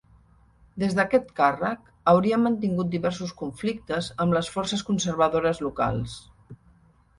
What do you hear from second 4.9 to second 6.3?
conservadores locals.